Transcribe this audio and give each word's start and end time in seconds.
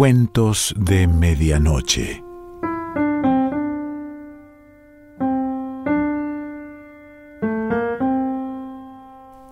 Cuentos 0.00 0.74
de 0.78 1.06
Medianoche. 1.06 2.24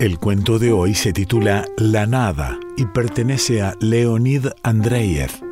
El 0.01 0.19
cuento 0.19 0.59
de 0.59 0.73
hoy 0.73 0.95
se 0.95 1.13
titula 1.13 1.67
La 1.77 2.07
Nada 2.07 2.59
y 2.79 2.87
pertenece 2.87 3.61
a 3.61 3.75
Leonid 3.79 4.47
Andreyev. 4.63 5.48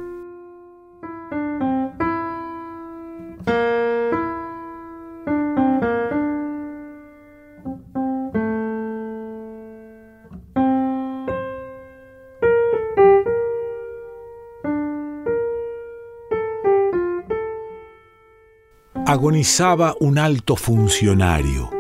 Agonizaba 19.07 19.95
un 20.01 20.19
alto 20.19 20.57
funcionario. 20.57 21.71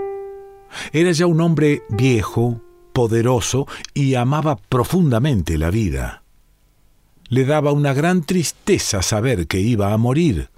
Era 0.92 1.10
ya 1.10 1.26
un 1.26 1.40
hombre 1.40 1.82
viejo, 1.88 2.60
poderoso 2.92 3.66
y 3.94 4.14
amaba 4.14 4.56
profundamente 4.56 5.58
la 5.58 5.70
vida. 5.70 6.22
Le 7.28 7.44
daba 7.44 7.72
una 7.72 7.92
gran 7.94 8.22
tristeza 8.22 9.02
saber 9.02 9.48
que 9.48 9.58
iba 9.58 9.92
a 9.92 9.96
morir. 9.96 10.50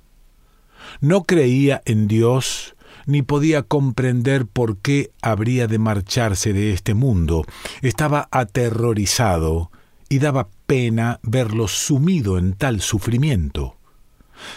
No 1.00 1.24
creía 1.24 1.80
en 1.86 2.06
Dios 2.06 2.76
ni 3.06 3.22
podía 3.22 3.62
comprender 3.62 4.44
por 4.44 4.76
qué 4.76 5.10
habría 5.22 5.68
de 5.68 5.78
marcharse 5.78 6.52
de 6.52 6.74
este 6.74 6.92
mundo. 6.92 7.46
Estaba 7.80 8.28
aterrorizado 8.30 9.70
y 10.10 10.18
daba 10.18 10.48
pena 10.66 11.18
verlo 11.22 11.66
sumido 11.66 12.36
en 12.36 12.52
tal 12.52 12.82
sufrimiento. 12.82 13.76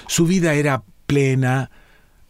Su 0.07 0.25
vida 0.25 0.53
era 0.55 0.83
plena, 1.07 1.71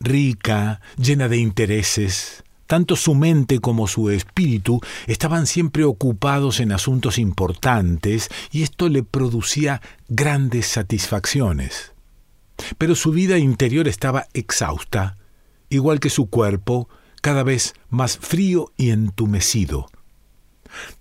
rica, 0.02 0.82
llena 0.98 1.30
de 1.30 1.38
intereses. 1.38 2.44
Tanto 2.68 2.96
su 2.96 3.16
mente 3.16 3.60
como 3.60 3.88
su 3.88 4.10
espíritu 4.10 4.80
estaban 5.08 5.46
siempre 5.46 5.84
ocupados 5.84 6.60
en 6.60 6.72
asuntos 6.72 7.18
importantes 7.18 8.30
y 8.52 8.64
esto 8.64 8.88
le 8.88 9.04
producía 9.04 9.82
grandes 10.08 10.68
satisfacciones. 10.68 11.92
Pero 12.78 12.96
su 12.96 13.12
vida 13.12 13.38
interior 13.38 13.88
estaba 13.88 14.28
exhausta, 14.34 15.18
igual 15.70 16.00
que 16.00 16.10
su 16.10 16.30
cuerpo, 16.30 16.88
cada 17.22 17.44
vez 17.44 17.74
más 17.90 18.18
frío 18.18 18.72
y 18.78 18.92
entumecido. 18.92 19.88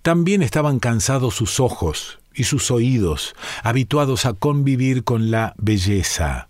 También 0.01 0.41
estaban 0.41 0.79
cansados 0.79 1.35
sus 1.35 1.59
ojos 1.59 2.19
y 2.33 2.43
sus 2.43 2.69
oídos, 2.71 3.33
habituados 3.63 4.25
a 4.25 4.33
convivir 4.33 5.03
con 5.03 5.31
la 5.31 5.53
belleza. 5.57 6.49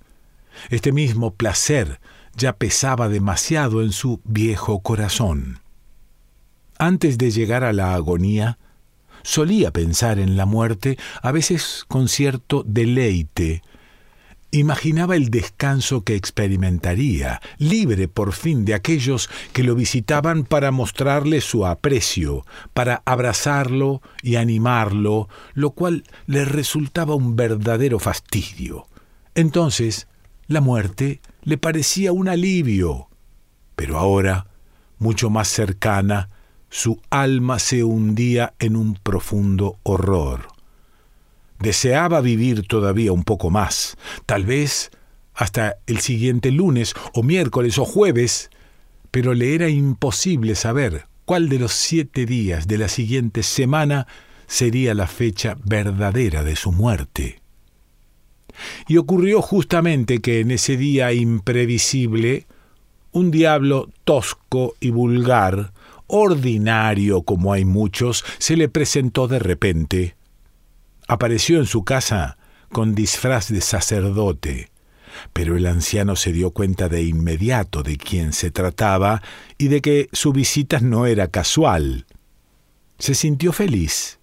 Este 0.70 0.92
mismo 0.92 1.34
placer 1.34 2.00
ya 2.42 2.54
pesaba 2.54 3.08
demasiado 3.08 3.82
en 3.82 3.92
su 3.92 4.20
viejo 4.26 4.82
corazón. 4.82 5.60
Antes 6.78 7.18
de 7.20 7.30
llegar 7.30 7.64
a 7.64 7.72
la 7.72 7.94
agonía, 7.94 8.58
solía 9.22 9.72
pensar 9.72 10.18
en 10.20 10.36
la 10.36 10.48
muerte, 10.48 10.98
a 11.22 11.32
veces 11.32 11.86
con 11.88 12.08
cierto 12.10 12.64
deleite. 12.66 13.62
Imaginaba 14.50 15.16
el 15.16 15.30
descanso 15.30 16.04
que 16.04 16.16
experimentaría, 16.16 17.40
libre 17.58 18.08
por 18.08 18.34
fin 18.34 18.66
de 18.66 18.74
aquellos 18.74 19.30
que 19.54 19.64
lo 19.64 19.76
visitaban 19.76 20.44
para 20.44 20.72
mostrarle 20.72 21.40
su 21.40 21.66
aprecio, 21.66 22.46
para 22.74 23.04
abrazarlo 23.06 24.02
y 24.24 24.36
animarlo, 24.36 25.30
lo 25.54 25.72
cual 25.72 26.04
le 26.26 26.44
resultaba 26.44 27.16
un 27.16 27.36
verdadero 27.36 28.00
fastidio. 28.00 28.88
Entonces, 29.36 30.08
la 30.48 30.60
muerte 30.60 31.22
le 31.44 31.58
parecía 31.58 32.12
un 32.12 32.28
alivio, 32.28 33.10
pero 33.76 33.98
ahora, 33.98 34.48
mucho 35.00 35.30
más 35.30 35.48
cercana, 35.48 36.30
su 36.70 37.02
alma 37.10 37.60
se 37.60 37.84
hundía 37.84 38.54
en 38.60 38.76
un 38.76 38.94
profundo 38.96 39.80
horror. 39.84 40.48
Deseaba 41.60 42.22
vivir 42.22 42.68
todavía 42.68 43.12
un 43.12 43.24
poco 43.24 43.50
más, 43.50 43.98
tal 44.26 44.46
vez 44.46 44.92
hasta 45.34 45.78
el 45.88 46.00
siguiente 46.00 46.52
lunes 46.52 46.94
o 47.14 47.24
miércoles 47.24 47.78
o 47.78 47.86
jueves, 47.86 48.50
pero 49.12 49.34
le 49.34 49.56
era 49.56 49.70
imposible 49.70 50.56
saber 50.56 51.08
cuál 51.26 51.50
de 51.50 51.60
los 51.60 51.74
siete 51.74 52.26
días 52.26 52.68
de 52.68 52.78
la 52.78 52.88
siguiente 52.88 53.44
semana 53.44 54.08
sería 54.48 54.94
la 54.94 55.08
fecha 55.08 55.58
verdadera 55.64 56.44
de 56.44 56.56
su 56.56 56.72
muerte. 56.72 57.41
Y 58.88 58.98
ocurrió 58.98 59.42
justamente 59.42 60.20
que 60.20 60.40
en 60.40 60.52
ese 60.52 60.78
día 60.78 61.14
imprevisible, 61.14 62.48
un 63.12 63.32
diablo 63.32 63.90
tosco 64.04 64.76
y 64.80 64.90
vulgar, 64.90 65.74
ordinario 66.08 67.24
como 67.24 67.54
hay 67.54 67.66
muchos, 67.66 68.24
se 68.38 68.58
le 68.58 68.70
presentó 68.70 69.28
de 69.28 69.40
repente. 69.40 70.16
Apareció 71.08 71.60
en 71.60 71.66
su 71.66 71.84
casa 71.84 72.38
con 72.72 72.96
disfraz 72.96 73.50
de 73.50 73.62
sacerdote, 73.62 74.72
pero 75.34 75.58
el 75.58 75.66
anciano 75.68 76.16
se 76.16 76.32
dio 76.32 76.52
cuenta 76.52 76.90
de 76.90 77.04
inmediato 77.04 77.84
de 77.84 77.98
quién 77.98 78.34
se 78.34 78.52
trataba 78.52 79.22
y 79.58 79.68
de 79.68 79.82
que 79.82 80.10
su 80.14 80.32
visita 80.32 80.80
no 80.80 81.06
era 81.06 81.28
casual. 81.28 82.06
Se 82.98 83.16
sintió 83.16 83.52
feliz. 83.52 84.20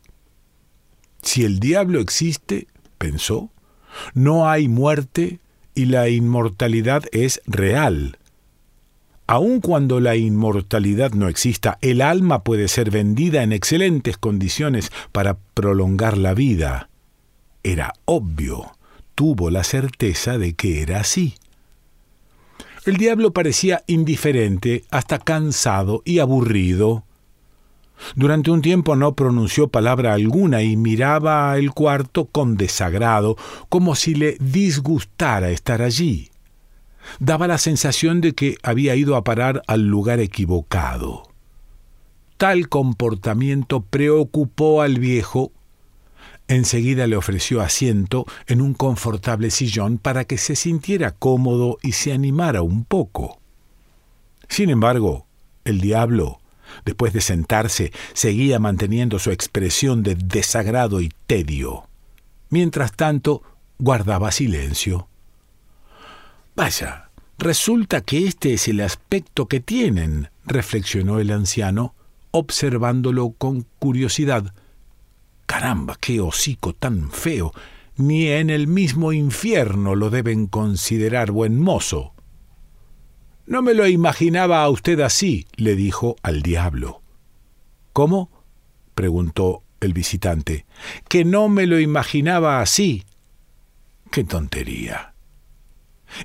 Si 1.22 1.44
el 1.44 1.58
diablo 1.58 2.00
existe, 2.00 2.68
pensó, 2.96 3.50
no 4.14 4.48
hay 4.48 4.68
muerte 4.68 5.40
y 5.74 5.86
la 5.86 6.08
inmortalidad 6.08 7.04
es 7.12 7.40
real. 7.46 8.18
Aun 9.26 9.60
cuando 9.60 10.00
la 10.00 10.16
inmortalidad 10.16 11.12
no 11.12 11.28
exista, 11.28 11.78
el 11.82 12.00
alma 12.00 12.44
puede 12.44 12.66
ser 12.66 12.90
vendida 12.90 13.42
en 13.42 13.52
excelentes 13.52 14.16
condiciones 14.16 14.90
para 15.12 15.36
prolongar 15.54 16.16
la 16.16 16.32
vida. 16.32 16.88
Era 17.62 17.92
obvio, 18.06 18.72
tuvo 19.14 19.50
la 19.50 19.64
certeza 19.64 20.38
de 20.38 20.54
que 20.54 20.80
era 20.80 21.00
así. 21.00 21.34
El 22.86 22.96
diablo 22.96 23.32
parecía 23.34 23.84
indiferente, 23.86 24.84
hasta 24.90 25.18
cansado 25.18 26.00
y 26.06 26.20
aburrido. 26.20 27.04
Durante 28.14 28.50
un 28.50 28.62
tiempo 28.62 28.96
no 28.96 29.14
pronunció 29.14 29.68
palabra 29.68 30.14
alguna 30.14 30.62
y 30.62 30.76
miraba 30.76 31.56
el 31.56 31.72
cuarto 31.72 32.26
con 32.26 32.56
desagrado, 32.56 33.36
como 33.68 33.94
si 33.94 34.14
le 34.14 34.36
disgustara 34.40 35.50
estar 35.50 35.82
allí. 35.82 36.30
Daba 37.18 37.46
la 37.46 37.58
sensación 37.58 38.20
de 38.20 38.34
que 38.34 38.56
había 38.62 38.94
ido 38.94 39.16
a 39.16 39.24
parar 39.24 39.62
al 39.66 39.86
lugar 39.86 40.20
equivocado. 40.20 41.22
Tal 42.36 42.68
comportamiento 42.68 43.80
preocupó 43.80 44.82
al 44.82 44.98
viejo. 44.98 45.52
Enseguida 46.46 47.06
le 47.06 47.16
ofreció 47.16 47.60
asiento 47.60 48.26
en 48.46 48.60
un 48.60 48.74
confortable 48.74 49.50
sillón 49.50 49.98
para 49.98 50.24
que 50.24 50.38
se 50.38 50.54
sintiera 50.54 51.10
cómodo 51.10 51.78
y 51.82 51.92
se 51.92 52.12
animara 52.12 52.62
un 52.62 52.84
poco. 52.84 53.40
Sin 54.48 54.70
embargo, 54.70 55.26
el 55.64 55.80
diablo, 55.80 56.40
Después 56.84 57.12
de 57.12 57.20
sentarse, 57.20 57.92
seguía 58.12 58.58
manteniendo 58.58 59.18
su 59.18 59.30
expresión 59.30 60.02
de 60.02 60.14
desagrado 60.14 61.00
y 61.00 61.10
tedio. 61.26 61.88
Mientras 62.50 62.92
tanto, 62.92 63.42
guardaba 63.78 64.32
silencio. 64.32 65.08
Vaya, 66.56 67.10
resulta 67.38 68.00
que 68.00 68.26
este 68.26 68.54
es 68.54 68.68
el 68.68 68.80
aspecto 68.80 69.46
que 69.46 69.60
tienen, 69.60 70.30
reflexionó 70.44 71.20
el 71.20 71.30
anciano, 71.30 71.94
observándolo 72.30 73.30
con 73.30 73.66
curiosidad. 73.78 74.54
Caramba, 75.46 75.96
qué 76.00 76.20
hocico 76.20 76.74
tan 76.74 77.10
feo. 77.10 77.52
Ni 77.96 78.28
en 78.28 78.50
el 78.50 78.66
mismo 78.66 79.12
infierno 79.12 79.94
lo 79.94 80.10
deben 80.10 80.46
considerar 80.46 81.30
buen 81.30 81.60
mozo. 81.60 82.12
No 83.48 83.62
me 83.62 83.72
lo 83.72 83.86
imaginaba 83.86 84.62
a 84.62 84.68
usted 84.68 85.00
así, 85.00 85.46
le 85.56 85.74
dijo 85.74 86.16
al 86.22 86.42
diablo. 86.42 87.00
¿Cómo? 87.94 88.30
preguntó 88.94 89.62
el 89.80 89.94
visitante. 89.94 90.66
Que 91.08 91.24
no 91.24 91.48
me 91.48 91.66
lo 91.66 91.80
imaginaba 91.80 92.60
así. 92.60 93.04
¡Qué 94.10 94.22
tontería! 94.22 95.14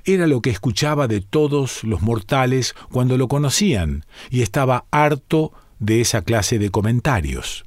Era 0.04 0.26
lo 0.26 0.42
que 0.42 0.50
escuchaba 0.50 1.08
de 1.08 1.22
todos 1.22 1.82
los 1.82 2.02
mortales 2.02 2.74
cuando 2.92 3.16
lo 3.16 3.26
conocían, 3.26 4.04
y 4.28 4.42
estaba 4.42 4.84
harto 4.90 5.54
de 5.78 6.02
esa 6.02 6.20
clase 6.22 6.58
de 6.58 6.68
comentarios. 6.68 7.64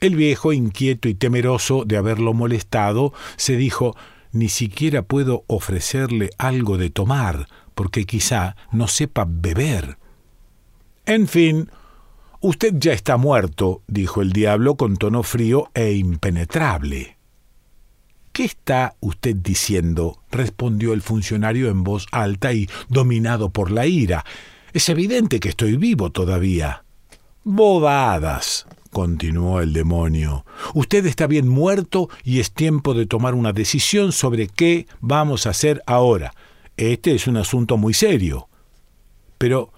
El 0.00 0.16
viejo, 0.16 0.52
inquieto 0.52 1.08
y 1.08 1.14
temeroso 1.14 1.86
de 1.86 1.96
haberlo 1.96 2.34
molestado, 2.34 3.14
se 3.36 3.56
dijo 3.56 3.96
Ni 4.32 4.50
siquiera 4.50 5.00
puedo 5.00 5.44
ofrecerle 5.46 6.28
algo 6.36 6.76
de 6.76 6.90
tomar, 6.90 7.48
porque 7.76 8.06
quizá 8.06 8.56
no 8.72 8.88
sepa 8.88 9.26
beber. 9.28 9.98
En 11.04 11.28
fin, 11.28 11.70
usted 12.40 12.74
ya 12.78 12.94
está 12.94 13.18
muerto, 13.18 13.82
dijo 13.86 14.22
el 14.22 14.32
diablo 14.32 14.76
con 14.76 14.96
tono 14.96 15.22
frío 15.22 15.68
e 15.74 15.92
impenetrable. 15.92 17.18
¿Qué 18.32 18.44
está 18.44 18.96
usted 19.00 19.36
diciendo? 19.36 20.22
respondió 20.30 20.94
el 20.94 21.02
funcionario 21.02 21.68
en 21.68 21.84
voz 21.84 22.06
alta 22.12 22.54
y 22.54 22.66
dominado 22.88 23.50
por 23.50 23.70
la 23.70 23.86
ira. 23.86 24.24
Es 24.72 24.88
evidente 24.88 25.38
que 25.38 25.50
estoy 25.50 25.76
vivo 25.76 26.10
todavía. 26.10 26.82
Bobadas, 27.44 28.66
continuó 28.90 29.60
el 29.60 29.74
demonio. 29.74 30.46
Usted 30.72 31.04
está 31.04 31.26
bien 31.26 31.46
muerto 31.46 32.08
y 32.24 32.40
es 32.40 32.52
tiempo 32.52 32.94
de 32.94 33.04
tomar 33.04 33.34
una 33.34 33.52
decisión 33.52 34.12
sobre 34.12 34.48
qué 34.48 34.86
vamos 35.00 35.46
a 35.46 35.50
hacer 35.50 35.82
ahora. 35.86 36.32
Este 36.76 37.14
es 37.14 37.26
un 37.26 37.36
asunto 37.36 37.76
muy 37.76 37.94
serio. 37.94 38.48
Pero, 39.38 39.72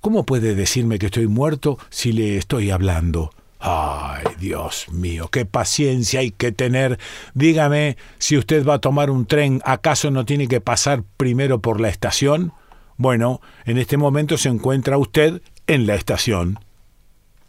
¿cómo 0.00 0.24
puede 0.24 0.54
decirme 0.54 0.98
que 0.98 1.06
estoy 1.06 1.26
muerto 1.26 1.78
si 1.90 2.12
le 2.12 2.36
estoy 2.36 2.70
hablando? 2.70 3.32
Ay, 3.60 4.24
Dios 4.38 4.86
mío, 4.90 5.28
qué 5.28 5.44
paciencia 5.44 6.20
hay 6.20 6.30
que 6.30 6.50
tener. 6.50 6.98
Dígame, 7.34 7.98
si 8.18 8.38
usted 8.38 8.66
va 8.66 8.74
a 8.74 8.80
tomar 8.80 9.10
un 9.10 9.26
tren, 9.26 9.60
¿acaso 9.66 10.10
no 10.10 10.24
tiene 10.24 10.48
que 10.48 10.62
pasar 10.62 11.04
primero 11.18 11.60
por 11.60 11.78
la 11.78 11.90
estación? 11.90 12.52
Bueno, 12.96 13.42
en 13.66 13.76
este 13.76 13.98
momento 13.98 14.38
se 14.38 14.48
encuentra 14.48 14.96
usted 14.96 15.42
en 15.66 15.86
la 15.86 15.94
estación. 15.94 16.58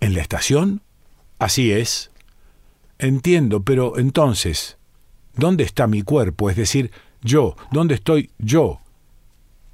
¿En 0.02 0.14
la 0.14 0.22
estación? 0.22 0.82
Así 1.40 1.72
es. 1.72 2.12
Entiendo, 3.00 3.64
pero 3.64 3.98
entonces, 3.98 4.78
¿dónde 5.34 5.64
está 5.64 5.88
mi 5.88 6.02
cuerpo? 6.02 6.50
Es 6.50 6.58
decir, 6.58 6.92
yo, 7.22 7.56
¿dónde 7.72 7.96
estoy 7.96 8.32
yo? 8.38 8.81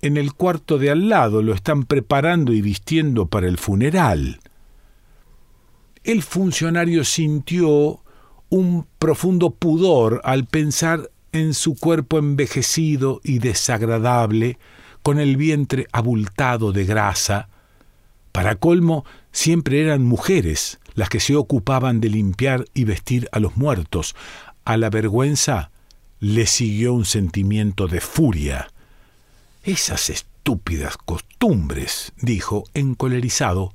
En 0.02 0.18
el 0.18 0.34
cuarto 0.34 0.78
de 0.78 0.92
al 0.92 1.10
lado 1.10 1.42
lo 1.42 1.54
están 1.54 1.84
preparando 1.84 2.54
y 2.54 2.62
vistiendo 2.62 3.26
para 3.28 3.48
el 3.48 3.58
funeral 3.58 4.40
el 6.08 6.24
funcionario 6.24 7.04
sintió 7.04 8.00
un 8.48 8.88
profundo 8.98 9.50
pudor 9.50 10.22
al 10.24 10.46
pensar 10.46 11.12
en 11.34 11.54
su 11.54 11.76
cuerpo 11.76 12.18
envejecido 12.18 13.20
y 13.26 13.40
desagradable, 13.40 14.58
con 15.04 15.20
el 15.20 15.36
vientre 15.36 15.86
abultado 15.92 16.72
de 16.72 16.86
grasa. 16.86 17.50
Para 18.32 18.56
colmo, 18.56 19.04
siempre 19.34 19.82
eran 19.82 20.06
mujeres 20.06 20.80
las 20.96 21.10
que 21.10 21.20
se 21.20 21.36
ocupaban 21.36 22.00
de 22.00 22.10
limpiar 22.10 22.64
y 22.74 22.86
vestir 22.86 23.28
a 23.34 23.40
los 23.40 23.58
muertos. 23.58 24.16
A 24.64 24.78
la 24.78 24.90
vergüenza 24.90 25.72
le 26.22 26.46
siguió 26.46 26.94
un 26.94 27.04
sentimiento 27.04 27.88
de 27.88 28.00
furia. 28.00 28.70
Esas 29.68 30.10
estúpidas 30.10 30.96
costumbres, 30.96 32.14
dijo, 32.22 32.64
encolerizado, 32.74 33.74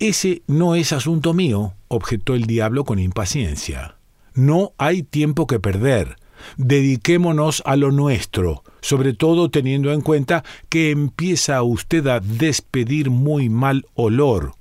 ese 0.00 0.42
no 0.48 0.74
es 0.74 0.92
asunto 0.92 1.34
mío, 1.34 1.74
objetó 1.86 2.34
el 2.34 2.46
diablo 2.46 2.84
con 2.84 2.98
impaciencia. 2.98 3.94
No 4.34 4.72
hay 4.78 5.04
tiempo 5.04 5.46
que 5.46 5.60
perder. 5.60 6.16
Dediquémonos 6.56 7.62
a 7.64 7.76
lo 7.76 7.92
nuestro, 7.92 8.64
sobre 8.80 9.12
todo 9.12 9.52
teniendo 9.52 9.92
en 9.92 10.00
cuenta 10.00 10.42
que 10.68 10.90
empieza 10.90 11.62
usted 11.62 12.04
a 12.08 12.18
despedir 12.18 13.08
muy 13.08 13.48
mal 13.48 13.86
olor. 13.94 14.56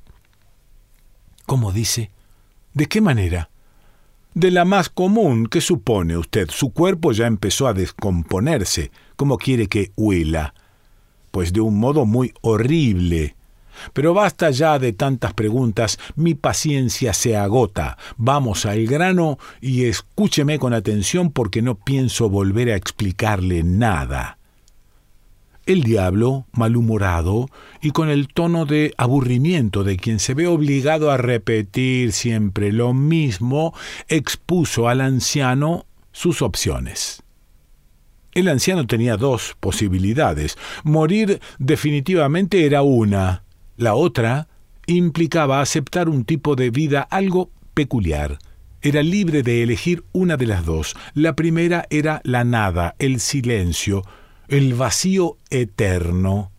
¿Cómo 1.47 1.71
dice? 1.71 2.11
¿De 2.75 2.85
qué 2.85 3.01
manera? 3.01 3.49
De 4.33 4.49
la 4.49 4.63
más 4.63 4.87
común, 4.87 5.45
¿qué 5.45 5.59
supone 5.59 6.15
usted? 6.15 6.49
Su 6.49 6.71
cuerpo 6.71 7.11
ya 7.11 7.27
empezó 7.27 7.67
a 7.67 7.73
descomponerse. 7.73 8.89
¿Cómo 9.17 9.37
quiere 9.37 9.67
que 9.67 9.91
huela? 9.97 10.53
Pues 11.31 11.51
de 11.51 11.59
un 11.59 11.77
modo 11.77 12.05
muy 12.05 12.33
horrible. 12.39 13.35
Pero 13.91 14.13
basta 14.13 14.49
ya 14.49 14.79
de 14.79 14.93
tantas 14.93 15.33
preguntas, 15.33 15.99
mi 16.15 16.33
paciencia 16.33 17.13
se 17.13 17.35
agota. 17.35 17.97
Vamos 18.15 18.65
al 18.65 18.85
grano 18.87 19.37
y 19.59 19.83
escúcheme 19.83 20.59
con 20.59 20.73
atención 20.73 21.31
porque 21.31 21.61
no 21.61 21.75
pienso 21.75 22.29
volver 22.29 22.69
a 22.69 22.77
explicarle 22.77 23.63
nada. 23.63 24.37
El 25.65 25.83
diablo, 25.83 26.47
malhumorado 26.53 27.47
y 27.81 27.91
con 27.91 28.09
el 28.09 28.27
tono 28.27 28.65
de 28.65 28.93
aburrimiento 28.97 29.83
de 29.83 29.97
quien 29.97 30.19
se 30.19 30.33
ve 30.33 30.47
obligado 30.47 31.11
a 31.11 31.17
repetir 31.17 32.13
siempre 32.13 32.71
lo 32.71 32.93
mismo, 32.93 33.73
expuso 34.07 34.87
al 34.87 35.01
anciano 35.01 35.85
sus 36.11 36.41
opciones. 36.41 37.23
El 38.33 38.47
anciano 38.47 38.87
tenía 38.87 39.17
dos 39.17 39.55
posibilidades. 39.59 40.57
Morir 40.83 41.41
definitivamente 41.59 42.65
era 42.65 42.81
una, 42.81 43.43
la 43.77 43.93
otra 43.93 44.47
implicaba 44.87 45.61
aceptar 45.61 46.09
un 46.09 46.25
tipo 46.25 46.55
de 46.55 46.71
vida 46.71 47.01
algo 47.01 47.51
peculiar. 47.73 48.39
Era 48.81 49.03
libre 49.03 49.43
de 49.43 49.61
elegir 49.61 50.03
una 50.11 50.37
de 50.37 50.47
las 50.47 50.65
dos. 50.65 50.95
La 51.13 51.35
primera 51.35 51.85
era 51.89 52.21
la 52.23 52.43
nada, 52.43 52.95
el 52.99 53.19
silencio, 53.19 54.03
el 54.51 54.73
vacío 54.73 55.37
eterno. 55.49 56.51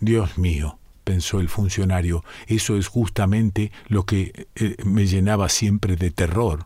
Dios 0.00 0.38
mío, 0.38 0.78
pensó 1.04 1.40
el 1.40 1.50
funcionario, 1.50 2.24
eso 2.46 2.76
es 2.76 2.88
justamente 2.88 3.70
lo 3.88 4.06
que 4.06 4.48
eh, 4.54 4.76
me 4.82 5.06
llenaba 5.06 5.50
siempre 5.50 5.96
de 5.96 6.10
terror. 6.10 6.64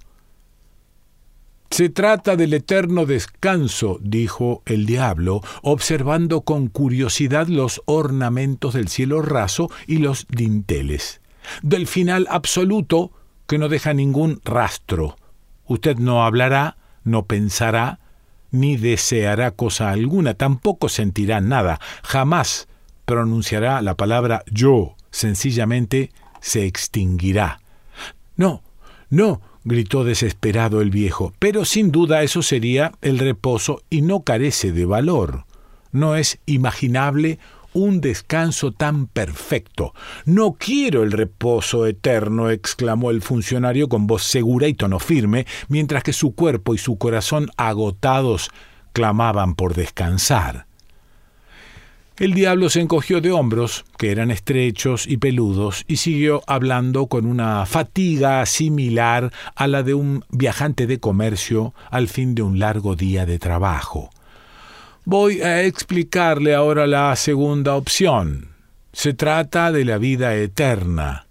Se 1.71 1.89
trata 1.89 2.37
del 2.37 2.55
eterno 2.55 3.07
descanso, 3.07 3.99
dijo 4.03 4.63
el 4.67 4.87
diablo, 4.87 5.41
observando 5.63 6.43
con 6.43 6.69
curiosidad 6.69 7.49
los 7.49 7.83
ornamentos 7.87 8.75
del 8.75 8.89
cielo 8.89 9.23
raso 9.23 9.69
y 9.87 9.99
los 9.99 10.27
dinteles. 10.29 11.21
Del 11.63 11.89
final 11.89 12.29
absoluto 12.31 13.13
que 13.49 13.59
no 13.59 13.69
deja 13.69 13.95
ningún 13.95 14.41
rastro. 14.45 15.17
Usted 15.67 15.97
no 15.97 16.25
hablará, 16.25 16.77
no 17.05 17.27
pensará, 17.27 18.00
ni 18.51 18.77
deseará 18.77 19.51
cosa 19.53 19.91
alguna, 19.91 20.35
tampoco 20.35 20.89
sentirá 20.89 21.41
nada, 21.41 21.81
jamás 22.03 22.69
pronunciará 23.05 23.83
la 23.83 23.97
palabra 23.97 24.45
yo, 24.51 24.95
sencillamente 25.11 26.13
se 26.41 26.67
extinguirá. 26.67 27.61
No, 28.37 28.63
no, 29.09 29.41
gritó 29.65 30.05
desesperado 30.05 30.81
el 30.81 30.91
viejo, 30.91 31.33
pero 31.39 31.65
sin 31.65 31.91
duda 31.91 32.23
eso 32.23 32.43
sería 32.43 32.93
el 33.03 33.19
reposo 33.19 33.83
y 33.91 34.03
no 34.03 34.21
carece 34.21 34.73
de 34.73 34.87
valor. 34.87 35.45
No 35.93 36.15
es 36.15 36.39
imaginable 36.47 37.39
un 37.73 38.01
descanso 38.01 38.73
tan 38.73 39.07
perfecto. 39.07 39.95
No 40.25 40.53
quiero 40.59 41.03
el 41.03 41.13
reposo 41.13 41.87
eterno, 41.87 42.51
exclamó 42.51 43.11
el 43.11 43.23
funcionario 43.23 43.89
con 43.89 44.07
voz 44.07 44.25
segura 44.25 44.69
y 44.69 44.75
tono 44.75 44.99
firme, 44.99 45.47
mientras 45.69 46.03
que 46.03 46.13
su 46.13 46.35
cuerpo 46.35 46.75
y 46.75 46.79
su 46.79 46.99
corazón 46.99 47.51
agotados 47.57 48.51
clamaban 48.93 49.55
por 49.55 49.75
descansar. 49.75 50.67
El 52.21 52.35
diablo 52.35 52.69
se 52.69 52.83
encogió 52.83 53.23
de 53.23 53.33
hombros, 53.33 53.87
que 53.97 54.11
eran 54.11 54.31
estrechos 54.31 55.07
y 55.07 55.17
peludos, 55.17 55.85
y 55.89 55.97
siguió 55.97 56.43
hablando 56.47 57.07
con 57.07 57.25
una 57.25 57.65
fatiga 57.65 58.45
similar 58.45 59.33
a 59.55 59.67
la 59.67 59.83
de 59.83 59.95
un 59.95 60.23
viajante 60.29 60.87
de 60.87 61.01
comercio 61.01 61.73
al 61.91 62.09
fin 62.09 62.35
de 62.35 62.43
un 62.43 62.59
largo 62.59 62.95
día 62.95 63.25
de 63.25 63.39
trabajo. 63.39 64.11
Voy 65.13 65.43
a 65.43 65.65
explicarle 65.65 66.55
ahora 66.55 66.87
la 66.87 67.17
segunda 67.17 67.75
opción. 67.75 68.51
Se 68.93 69.13
trata 69.13 69.73
de 69.73 69.85
la 69.85 69.99
vida 69.99 70.37
eterna. 70.37 71.27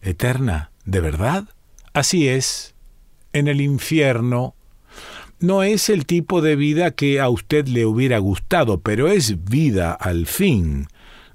¿Eterna? 0.00 0.70
¿De 0.86 1.00
verdad? 1.00 1.44
Así 1.92 2.28
es. 2.28 2.74
En 3.34 3.46
el 3.46 3.60
infierno 3.60 4.54
no 5.38 5.62
es 5.62 5.90
el 5.90 6.06
tipo 6.06 6.40
de 6.40 6.56
vida 6.56 6.92
que 6.92 7.20
a 7.20 7.28
usted 7.28 7.68
le 7.68 7.84
hubiera 7.84 8.16
gustado, 8.20 8.80
pero 8.80 9.08
es 9.08 9.44
vida 9.44 9.92
al 9.92 10.24
fin. 10.24 10.86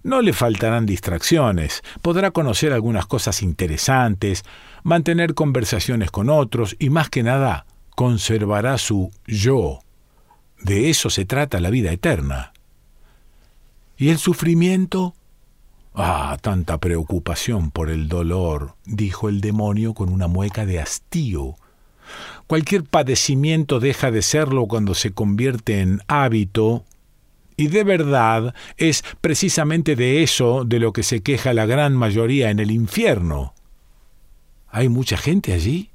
No 0.02 0.24
le 0.24 0.34
faltarán 0.34 0.88
distracciones, 0.88 1.84
podrá 2.02 2.32
conocer 2.32 2.74
algunas 2.74 3.06
cosas 3.06 3.44
interesantes, 3.44 4.44
mantener 4.82 5.36
conversaciones 5.36 6.10
con 6.10 6.32
otros 6.32 6.76
y 6.80 6.90
más 6.90 7.12
que 7.12 7.22
nada 7.22 7.68
conservará 7.96 8.80
su 8.80 9.12
yo. 9.28 9.84
De 10.62 10.90
eso 10.90 11.10
se 11.10 11.26
trata 11.26 11.60
la 11.60 11.70
vida 11.70 11.92
eterna. 11.92 12.54
¿Y 13.98 14.10
el 14.10 14.18
sufrimiento? 14.18 15.14
Ah, 15.94 16.38
tanta 16.42 16.78
preocupación 16.78 17.72
por 17.72 17.90
el 17.90 18.08
dolor, 18.08 18.76
dijo 18.86 19.28
el 19.30 19.42
demonio 19.42 19.94
con 19.94 20.10
una 20.10 20.28
mueca 20.28 20.66
de 20.66 20.80
hastío. 20.80 21.56
Cualquier 22.48 22.84
padecimiento 22.84 23.80
deja 23.80 24.12
de 24.12 24.22
serlo 24.22 24.68
cuando 24.68 24.96
se 24.96 25.12
convierte 25.12 25.82
en 25.82 26.02
hábito, 26.08 26.86
y 27.58 27.68
de 27.68 27.84
verdad 27.84 28.56
es 28.78 29.04
precisamente 29.20 29.98
de 29.98 30.24
eso 30.24 30.64
de 30.64 30.80
lo 30.80 30.94
que 30.94 31.04
se 31.04 31.22
queja 31.22 31.54
la 31.54 31.66
gran 31.66 31.94
mayoría 31.94 32.52
en 32.52 32.60
el 32.60 32.72
infierno. 32.72 33.54
¿Hay 34.70 34.88
mucha 34.88 35.18
gente 35.18 35.52
allí? 35.52 35.90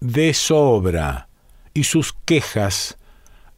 De 0.00 0.34
sobra. 0.34 1.28
Y 1.72 1.84
sus 1.84 2.12
quejas 2.26 2.98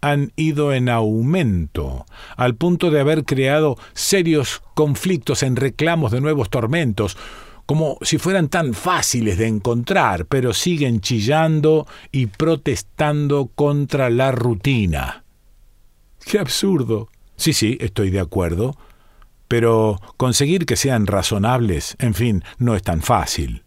han 0.03 0.33
ido 0.37 0.75
en 0.75 0.89
aumento, 0.89 2.05
al 2.37 2.57
punto 2.57 2.91
de 2.91 3.01
haber 3.01 3.25
creado 3.25 3.79
serios 3.95 4.63
conflictos 4.75 5.43
en 5.43 5.57
reclamos 5.57 6.13
de 6.13 6.21
nuevos 6.21 6.51
tormentos, 6.51 7.17
como 7.67 7.97
si 8.03 8.19
fueran 8.19 8.49
tan 8.49 8.75
fáciles 8.75 9.39
de 9.39 9.47
encontrar, 9.47 10.27
pero 10.27 10.53
siguen 10.53 11.01
chillando 11.01 11.87
y 12.11 12.27
protestando 12.27 13.51
contra 13.55 14.11
la 14.11 14.33
rutina. 14.33 15.25
¡Qué 16.27 16.39
absurdo! 16.39 17.09
Sí, 17.37 17.53
sí, 17.53 17.79
estoy 17.81 18.11
de 18.11 18.21
acuerdo, 18.21 18.77
pero 19.49 20.01
conseguir 20.17 20.67
que 20.67 20.77
sean 20.77 21.07
razonables, 21.07 21.97
en 22.01 22.15
fin, 22.15 22.45
no 22.59 22.75
es 22.75 22.83
tan 22.83 23.03
fácil. 23.03 23.63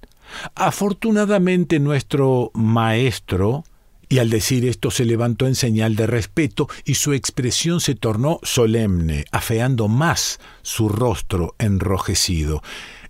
Afortunadamente 0.53 1.79
nuestro 1.79 2.51
maestro, 2.53 3.63
y 4.09 4.19
al 4.19 4.29
decir 4.29 4.65
esto 4.65 4.91
se 4.91 5.05
levantó 5.05 5.47
en 5.47 5.55
señal 5.55 5.95
de 5.95 6.07
respeto 6.07 6.67
y 6.83 6.95
su 6.95 7.13
expresión 7.13 7.81
se 7.81 7.95
tornó 7.95 8.39
solemne, 8.43 9.25
afeando 9.31 9.87
más 9.87 10.39
su 10.61 10.89
rostro 10.89 11.55
enrojecido. 11.59 12.61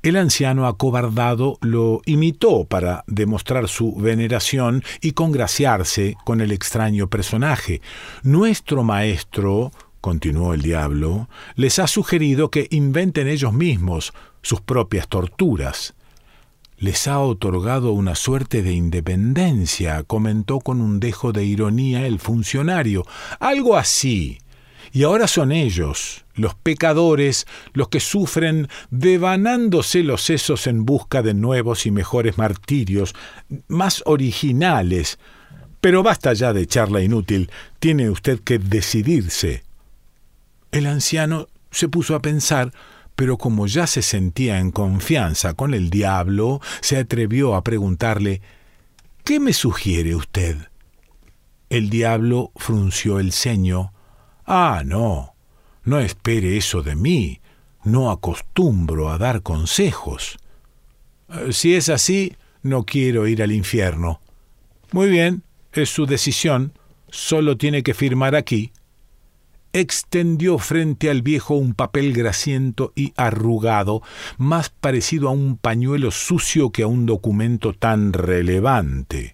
El 0.05 0.17
anciano 0.17 0.67
acobardado 0.67 1.57
lo 1.61 2.01
imitó 2.05 2.65
para 2.65 3.03
demostrar 3.07 3.67
su 3.67 3.95
veneración 3.95 4.83
y 5.01 5.13
congraciarse 5.13 6.15
con 6.25 6.41
el 6.41 6.51
extraño 6.51 7.09
personaje. 7.09 7.81
Nuestro 8.21 8.83
maestro, 8.83 9.71
continuó 10.01 10.53
el 10.53 10.61
diablo, 10.61 11.27
les 11.55 11.79
ha 11.79 11.87
sugerido 11.87 12.51
que 12.51 12.67
inventen 12.69 13.27
ellos 13.27 13.53
mismos 13.53 14.13
sus 14.43 14.61
propias 14.61 15.07
torturas. 15.07 15.95
Les 16.77 17.08
ha 17.08 17.20
otorgado 17.20 17.91
una 17.91 18.15
suerte 18.15 18.62
de 18.62 18.74
independencia, 18.74 20.03
comentó 20.03 20.60
con 20.60 20.82
un 20.82 21.00
dejo 21.00 21.32
de 21.32 21.46
ironía 21.46 22.05
el 22.05 22.20
funcionario. 22.20 23.05
Algo 23.39 23.77
así, 23.77 24.39
y 24.96 25.03
ahora 25.03 25.27
son 25.27 25.51
ellos, 25.51 26.24
los 26.36 26.55
pecadores, 26.55 27.48
los 27.74 27.89
que 27.89 28.00
sufren 28.00 28.70
devanándose 28.91 30.03
los 30.03 30.22
sesos 30.22 30.67
en 30.67 30.86
busca 30.86 31.22
de 31.22 31.34
nuevos 31.34 31.86
y 31.86 31.91
mejores 31.91 32.38
martirios, 32.38 33.13
más 33.67 34.03
originales. 34.05 35.20
Pero 35.82 36.01
basta 36.01 36.32
ya 36.32 36.53
de 36.53 36.65
charla 36.65 37.01
inútil, 37.01 37.51
tiene 37.79 38.10
usted 38.10 38.39
que 38.39 38.58
decidirse. 38.58 39.63
El 40.72 40.88
anciano 40.88 41.48
se 41.72 41.89
puso 41.89 42.15
a 42.15 42.22
pensar, 42.22 42.72
pero 43.15 43.38
como 43.38 43.67
ya 43.67 43.88
se 43.88 44.01
sentía 44.01 44.60
en 44.60 44.72
confianza 44.72 45.53
con 45.53 45.74
el 45.74 45.89
diablo, 45.89 46.62
se 46.81 46.98
atrevió 46.98 47.55
a 47.55 47.63
preguntarle 47.63 48.41
¿Qué 49.24 49.39
me 49.39 49.53
sugiere 49.53 50.15
usted? 50.15 50.57
El 51.69 51.89
diablo 51.89 52.51
frunció 52.55 53.19
el 53.19 53.31
ceño 53.31 53.91
Ah, 54.45 54.84
no, 54.86 55.34
no 55.84 56.00
espere 56.00 56.57
eso 56.57 56.84
de 56.84 56.95
mí, 56.95 57.41
no 57.84 58.12
acostumbro 58.12 59.10
a 59.10 59.17
dar 59.17 59.41
consejos. 59.41 60.38
Eh, 61.29 61.51
si 61.51 61.74
es 61.74 61.89
así, 61.89 62.36
no 62.62 62.84
quiero 62.84 63.27
ir 63.27 63.41
al 63.41 63.51
infierno. 63.51 64.22
Muy 64.91 65.10
bien, 65.10 65.41
es 65.74 65.89
su 65.89 66.05
decisión, 66.05 66.74
solo 67.10 67.57
tiene 67.57 67.81
que 67.81 67.95
firmar 67.95 68.36
aquí. 68.36 68.72
Extendió 69.77 70.58
frente 70.58 71.10
al 71.10 71.22
viejo 71.22 71.55
un 71.55 71.74
papel 71.74 72.13
grasiento 72.13 72.94
y 72.96 73.12
arrugado, 73.17 74.01
más 74.38 74.70
parecido 74.70 75.27
a 75.27 75.34
un 75.34 75.58
pañuelo 75.58 76.12
sucio 76.12 76.70
que 76.70 76.84
a 76.84 76.88
un 76.88 77.05
documento 77.05 77.74
tan 77.74 78.13
relevante. 78.13 79.34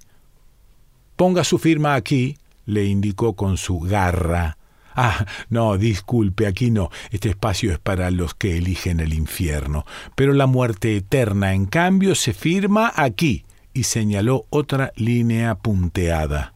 Ponga 1.15 1.43
su 1.43 1.59
firma 1.59 1.93
aquí, 1.93 2.39
le 2.65 2.85
indicó 2.85 3.35
con 3.35 3.55
su 3.57 3.81
garra. 3.81 4.57
Ah, 4.95 5.27
no, 5.49 5.77
disculpe, 5.77 6.47
aquí 6.47 6.71
no. 6.71 6.89
Este 7.11 7.29
espacio 7.29 7.71
es 7.71 7.77
para 7.77 8.09
los 8.09 8.33
que 8.33 8.57
eligen 8.57 8.99
el 8.99 9.13
infierno. 9.13 9.85
Pero 10.15 10.33
la 10.33 10.47
muerte 10.47 10.97
eterna, 10.97 11.53
en 11.53 11.67
cambio, 11.67 12.15
se 12.15 12.33
firma 12.33 12.91
aquí. 12.95 13.45
Y 13.75 13.83
señaló 13.83 14.47
otra 14.49 14.91
línea 14.95 15.53
punteada. 15.53 16.55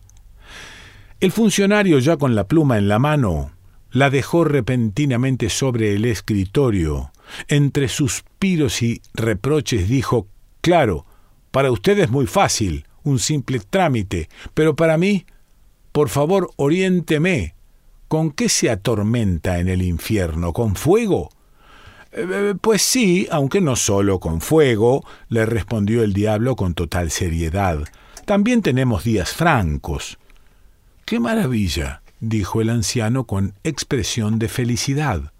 El 1.20 1.32
funcionario, 1.32 2.00
ya 2.00 2.18
con 2.18 2.34
la 2.34 2.48
pluma 2.48 2.80
en 2.80 2.88
la 2.88 2.98
mano, 2.98 3.51
la 3.95 4.09
dejó 4.09 4.43
repentinamente 4.43 5.49
sobre 5.49 5.95
el 5.95 6.03
escritorio. 6.03 7.13
Entre 7.47 7.87
suspiros 7.87 8.81
y 8.81 9.01
reproches 9.13 9.87
dijo 9.87 10.27
Claro, 10.59 11.05
para 11.49 11.71
usted 11.71 11.97
es 11.99 12.11
muy 12.11 12.27
fácil, 12.27 12.85
un 13.03 13.19
simple 13.19 13.61
trámite, 13.61 14.27
pero 14.53 14.75
para 14.75 14.97
mí, 14.97 15.25
por 15.93 16.09
favor, 16.09 16.51
oriénteme 16.57 17.55
¿Con 18.09 18.31
qué 18.31 18.49
se 18.49 18.69
atormenta 18.69 19.59
en 19.59 19.69
el 19.69 19.81
infierno? 19.81 20.51
¿Con 20.51 20.75
fuego? 20.75 21.29
Eh, 22.11 22.53
pues 22.59 22.81
sí, 22.81 23.29
aunque 23.31 23.61
no 23.61 23.77
solo 23.77 24.19
con 24.19 24.41
fuego, 24.41 25.05
le 25.29 25.45
respondió 25.45 26.03
el 26.03 26.11
diablo 26.11 26.57
con 26.57 26.73
total 26.73 27.11
seriedad. 27.11 27.79
También 28.25 28.61
tenemos 28.61 29.05
días 29.05 29.31
francos. 29.31 30.17
¡Qué 31.05 31.17
maravilla! 31.21 32.01
Dijo 32.19 32.62
el 32.62 32.69
anciano 32.69 33.25
con 33.25 33.53
expresión 33.63 34.39
de 34.39 34.50
felicidad. 34.50 35.31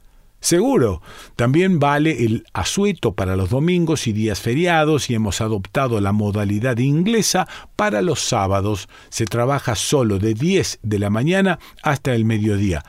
Seguro. 0.46 1.01
También 1.36 1.79
vale 1.79 2.24
el 2.24 2.46
asueto 2.53 3.15
para 3.15 3.36
los 3.36 3.50
domingos 3.50 4.05
y 4.05 4.13
días 4.13 4.39
feriados 4.39 5.10
y 5.10 5.15
hemos 5.15 5.41
adoptado 5.41 6.00
la 6.01 6.12
modalidad 6.12 6.77
inglesa 6.77 7.48
para 7.75 8.03
los 8.03 8.20
sábados. 8.20 8.88
Se 9.10 9.25
trabaja 9.25 9.74
solo 9.74 10.20
de 10.20 10.36
10 10.36 10.82
de 10.84 11.00
la 11.00 11.10
mañana 11.10 11.58
hasta 11.82 12.13
el 12.13 12.25
mediodía. 12.25 12.84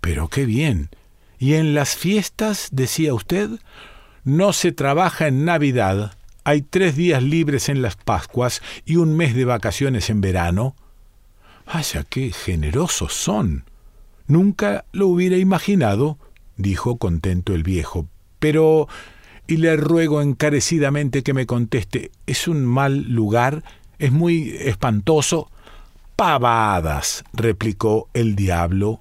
Pero 0.00 0.28
qué 0.28 0.46
bien. 0.46 0.88
¿Y 1.38 1.54
en 1.54 1.74
las 1.74 1.96
fiestas, 1.96 2.68
decía 2.72 3.12
usted? 3.12 3.50
No 4.24 4.54
se 4.54 4.72
trabaja 4.72 5.28
en 5.28 5.44
Navidad. 5.44 6.14
Hay 6.44 6.62
tres 6.62 6.96
días 6.96 7.22
libres 7.22 7.68
en 7.68 7.82
las 7.82 7.96
Pascuas 7.96 8.62
y 8.86 8.96
un 8.96 9.16
mes 9.16 9.34
de 9.34 9.44
vacaciones 9.44 10.08
en 10.08 10.22
verano. 10.22 10.74
Vaya, 11.72 12.04
qué 12.04 12.32
generosos 12.32 13.14
son. 13.14 13.64
Nunca 14.26 14.84
lo 14.92 15.08
hubiera 15.08 15.36
imaginado 15.36 16.18
dijo 16.60 16.96
contento 16.96 17.54
el 17.54 17.62
viejo. 17.62 18.06
Pero... 18.38 18.88
y 19.46 19.56
le 19.56 19.76
ruego 19.76 20.22
encarecidamente 20.22 21.22
que 21.22 21.34
me 21.34 21.46
conteste, 21.46 22.10
¿es 22.26 22.46
un 22.46 22.64
mal 22.64 23.02
lugar? 23.12 23.64
¿Es 23.98 24.12
muy 24.12 24.50
espantoso? 24.60 25.50
Pavadas, 26.16 27.24
replicó 27.32 28.08
el 28.14 28.36
diablo. 28.36 29.00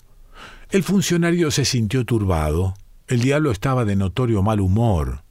El 0.71 0.83
funcionario 0.83 1.51
se 1.51 1.65
sintió 1.65 2.05
turbado. 2.05 2.73
El 3.07 3.21
diablo 3.21 3.51
estaba 3.51 3.85
de 3.85 3.95
notorio 3.95 4.41
mal 4.41 4.59
humor. 4.59 5.23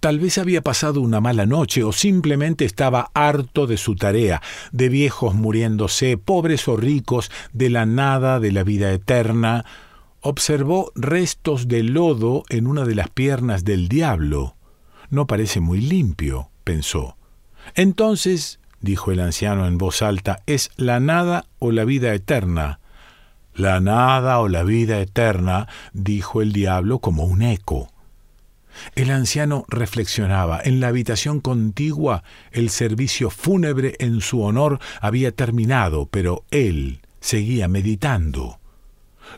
Tal 0.00 0.18
vez 0.18 0.38
había 0.38 0.62
pasado 0.62 1.02
una 1.02 1.20
mala 1.20 1.44
noche 1.44 1.84
o 1.84 1.92
simplemente 1.92 2.64
estaba 2.64 3.10
harto 3.12 3.66
de 3.66 3.76
su 3.76 3.96
tarea, 3.96 4.40
de 4.72 4.88
viejos 4.88 5.34
muriéndose, 5.34 6.16
pobres 6.16 6.66
o 6.68 6.78
ricos, 6.78 7.30
de 7.52 7.68
la 7.68 7.84
nada, 7.84 8.40
de 8.40 8.50
la 8.50 8.64
vida 8.64 8.92
eterna, 8.92 9.66
observó 10.22 10.90
restos 10.94 11.68
de 11.68 11.82
lodo 11.82 12.44
en 12.48 12.66
una 12.66 12.86
de 12.86 12.94
las 12.94 13.10
piernas 13.10 13.64
del 13.64 13.88
diablo. 13.88 14.56
No 15.10 15.26
parece 15.26 15.60
muy 15.60 15.82
limpio, 15.82 16.48
pensó. 16.64 17.18
Entonces, 17.74 18.58
dijo 18.80 19.12
el 19.12 19.20
anciano 19.20 19.66
en 19.66 19.76
voz 19.76 20.00
alta, 20.00 20.42
es 20.46 20.70
la 20.76 20.98
nada 20.98 21.44
o 21.58 21.72
la 21.72 21.84
vida 21.84 22.14
eterna. 22.14 22.80
La 23.54 23.80
nada 23.80 24.38
o 24.38 24.48
la 24.48 24.62
vida 24.62 24.98
eterna, 25.00 25.68
dijo 25.92 26.40
el 26.40 26.54
diablo 26.54 27.00
como 27.00 27.24
un 27.24 27.42
eco. 27.42 27.88
El 28.94 29.10
anciano 29.10 29.64
reflexionaba. 29.68 30.60
En 30.62 30.80
la 30.80 30.88
habitación 30.88 31.40
contigua 31.40 32.22
el 32.52 32.70
servicio 32.70 33.30
fúnebre 33.30 33.94
en 33.98 34.20
su 34.20 34.42
honor 34.42 34.78
había 35.00 35.32
terminado, 35.32 36.06
pero 36.10 36.44
él 36.50 37.00
seguía 37.20 37.68
meditando. 37.68 38.60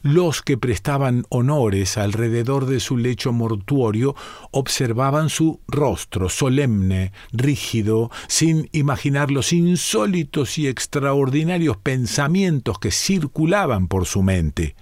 Los 0.00 0.42
que 0.42 0.56
prestaban 0.56 1.24
honores 1.28 1.98
alrededor 1.98 2.66
de 2.66 2.80
su 2.80 2.96
lecho 2.96 3.32
mortuorio 3.32 4.16
observaban 4.50 5.28
su 5.28 5.60
rostro 5.68 6.28
solemne, 6.28 7.12
rígido, 7.32 8.10
sin 8.26 8.68
imaginar 8.72 9.30
los 9.30 9.52
insólitos 9.52 10.58
y 10.58 10.66
extraordinarios 10.66 11.76
pensamientos 11.76 12.78
que 12.78 12.90
circulaban 12.90 13.86
por 13.86 14.06
su 14.06 14.22
mente. 14.22 14.74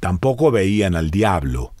Tampoco 0.00 0.50
veían 0.50 0.96
al 0.96 1.10
diablo. 1.10 1.72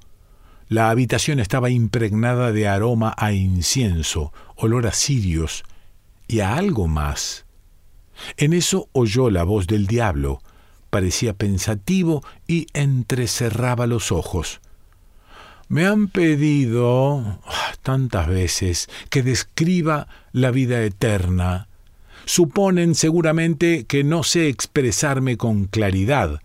La 0.72 0.88
habitación 0.88 1.38
estaba 1.38 1.68
impregnada 1.68 2.50
de 2.50 2.66
aroma 2.66 3.14
a 3.18 3.32
incienso, 3.34 4.32
olor 4.56 4.86
a 4.86 4.92
cirios 4.92 5.64
y 6.26 6.40
a 6.40 6.54
algo 6.54 6.88
más. 6.88 7.44
En 8.38 8.54
eso 8.54 8.88
oyó 8.92 9.28
la 9.28 9.44
voz 9.44 9.66
del 9.66 9.86
diablo, 9.86 10.40
parecía 10.88 11.34
pensativo 11.34 12.24
y 12.46 12.68
entrecerraba 12.72 13.86
los 13.86 14.12
ojos. 14.12 14.62
Me 15.68 15.84
han 15.84 16.08
pedido 16.08 17.18
ah, 17.44 17.74
tantas 17.82 18.26
veces 18.28 18.88
que 19.10 19.22
describa 19.22 20.08
la 20.32 20.50
vida 20.52 20.82
eterna. 20.82 21.68
Suponen 22.24 22.94
seguramente 22.94 23.84
que 23.84 24.04
no 24.04 24.22
sé 24.22 24.48
expresarme 24.48 25.36
con 25.36 25.66
claridad, 25.66 26.40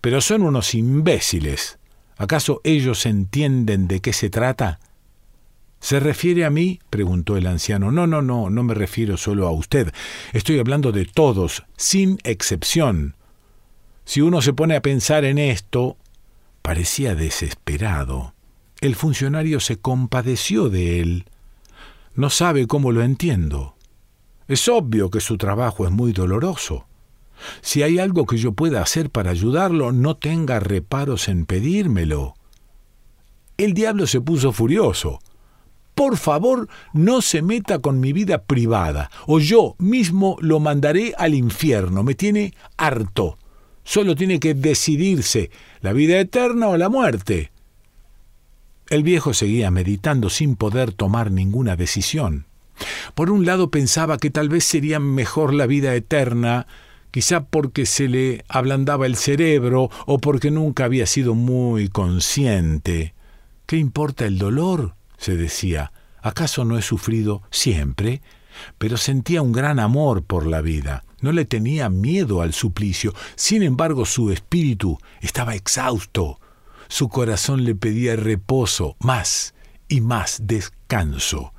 pero 0.00 0.20
son 0.20 0.42
unos 0.42 0.74
imbéciles. 0.74 1.78
¿Acaso 2.16 2.60
ellos 2.64 3.06
entienden 3.06 3.88
de 3.88 4.00
qué 4.00 4.12
se 4.12 4.30
trata? 4.30 4.80
¿Se 5.80 5.98
refiere 5.98 6.44
a 6.44 6.50
mí? 6.50 6.78
preguntó 6.90 7.36
el 7.36 7.46
anciano. 7.46 7.90
No, 7.90 8.06
no, 8.06 8.22
no, 8.22 8.50
no 8.50 8.62
me 8.62 8.74
refiero 8.74 9.16
solo 9.16 9.48
a 9.48 9.50
usted. 9.50 9.92
Estoy 10.32 10.60
hablando 10.60 10.92
de 10.92 11.06
todos, 11.06 11.64
sin 11.76 12.18
excepción. 12.22 13.16
Si 14.04 14.20
uno 14.20 14.42
se 14.42 14.52
pone 14.52 14.76
a 14.76 14.82
pensar 14.82 15.24
en 15.24 15.38
esto, 15.38 15.96
parecía 16.62 17.14
desesperado. 17.14 18.34
El 18.80 18.94
funcionario 18.94 19.58
se 19.58 19.76
compadeció 19.78 20.68
de 20.68 21.00
él. 21.00 21.24
No 22.14 22.30
sabe 22.30 22.66
cómo 22.66 22.92
lo 22.92 23.02
entiendo. 23.02 23.74
Es 24.48 24.68
obvio 24.68 25.10
que 25.10 25.20
su 25.20 25.38
trabajo 25.38 25.86
es 25.86 25.90
muy 25.90 26.12
doloroso. 26.12 26.86
Si 27.60 27.82
hay 27.82 27.98
algo 27.98 28.26
que 28.26 28.36
yo 28.36 28.52
pueda 28.52 28.82
hacer 28.82 29.10
para 29.10 29.30
ayudarlo, 29.30 29.92
no 29.92 30.16
tenga 30.16 30.60
reparos 30.60 31.28
en 31.28 31.46
pedírmelo. 31.46 32.34
El 33.56 33.74
diablo 33.74 34.06
se 34.06 34.20
puso 34.20 34.52
furioso. 34.52 35.20
Por 35.94 36.16
favor, 36.16 36.68
no 36.92 37.20
se 37.20 37.42
meta 37.42 37.78
con 37.80 38.00
mi 38.00 38.12
vida 38.12 38.44
privada, 38.44 39.10
o 39.26 39.38
yo 39.38 39.76
mismo 39.78 40.36
lo 40.40 40.58
mandaré 40.58 41.14
al 41.18 41.34
infierno. 41.34 42.02
Me 42.02 42.14
tiene 42.14 42.54
harto. 42.76 43.36
Solo 43.84 44.16
tiene 44.16 44.40
que 44.40 44.54
decidirse, 44.54 45.50
la 45.80 45.92
vida 45.92 46.18
eterna 46.18 46.68
o 46.68 46.76
la 46.76 46.88
muerte. 46.88 47.52
El 48.88 49.02
viejo 49.02 49.34
seguía 49.34 49.70
meditando 49.70 50.30
sin 50.30 50.56
poder 50.56 50.92
tomar 50.92 51.30
ninguna 51.30 51.76
decisión. 51.76 52.46
Por 53.14 53.30
un 53.30 53.46
lado 53.46 53.70
pensaba 53.70 54.18
que 54.18 54.30
tal 54.30 54.48
vez 54.48 54.64
sería 54.64 54.98
mejor 54.98 55.54
la 55.54 55.66
vida 55.66 55.94
eterna, 55.94 56.66
quizá 57.12 57.44
porque 57.44 57.86
se 57.86 58.08
le 58.08 58.44
ablandaba 58.48 59.06
el 59.06 59.14
cerebro 59.14 59.90
o 60.06 60.18
porque 60.18 60.50
nunca 60.50 60.86
había 60.86 61.06
sido 61.06 61.36
muy 61.36 61.88
consciente. 61.88 63.14
¿Qué 63.66 63.76
importa 63.76 64.26
el 64.26 64.38
dolor? 64.38 64.96
se 65.18 65.36
decía, 65.36 65.92
¿acaso 66.20 66.64
no 66.64 66.76
he 66.76 66.82
sufrido 66.82 67.42
siempre? 67.52 68.22
Pero 68.78 68.96
sentía 68.96 69.40
un 69.40 69.52
gran 69.52 69.78
amor 69.78 70.24
por 70.24 70.46
la 70.46 70.60
vida, 70.60 71.04
no 71.20 71.30
le 71.30 71.44
tenía 71.44 71.88
miedo 71.88 72.42
al 72.42 72.52
suplicio, 72.54 73.14
sin 73.36 73.62
embargo 73.62 74.04
su 74.04 74.32
espíritu 74.32 74.98
estaba 75.20 75.54
exhausto, 75.54 76.40
su 76.88 77.08
corazón 77.08 77.64
le 77.64 77.76
pedía 77.76 78.16
reposo, 78.16 78.96
más 78.98 79.54
y 79.88 80.00
más 80.00 80.40
descanso. 80.42 81.54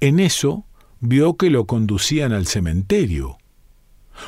En 0.00 0.18
eso 0.18 0.66
vio 0.98 1.36
que 1.36 1.48
lo 1.48 1.66
conducían 1.66 2.32
al 2.32 2.46
cementerio. 2.46 3.38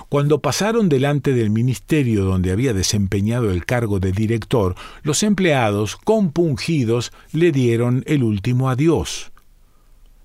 Cuando 0.09 0.41
pasaron 0.41 0.89
delante 0.89 1.33
del 1.33 1.51
ministerio 1.51 2.25
donde 2.25 2.53
había 2.53 2.73
desempeñado 2.73 3.51
el 3.51 3.65
cargo 3.65 4.01
de 4.01 4.13
director, 4.13 4.75
los 5.03 5.23
empleados, 5.23 5.97
compungidos, 5.97 7.13
le 7.33 7.53
dieron 7.53 8.03
el 8.07 8.23
último 8.23 8.69
adiós. 8.71 9.33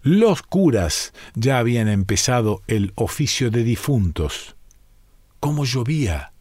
Los 0.01 0.41
curas 0.41 1.13
ya 1.35 1.57
habían 1.57 1.89
empezado 1.89 2.61
el 2.67 2.93
oficio 2.95 3.51
de 3.51 3.63
difuntos. 3.63 4.55
¿Cómo 5.39 5.65
llovía? 5.65 6.31